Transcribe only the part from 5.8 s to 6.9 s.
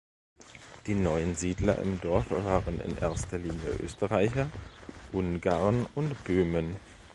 und Böhmen.